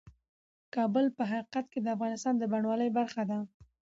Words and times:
کابل 0.75 1.05
په 1.17 1.23
حقیقت 1.31 1.65
کې 1.71 1.79
د 1.81 1.87
افغانستان 1.95 2.33
د 2.37 2.43
بڼوالۍ 2.51 2.89
برخه 2.97 3.23
ده. 3.29 3.39